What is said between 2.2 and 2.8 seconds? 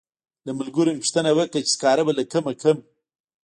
کومه کړم.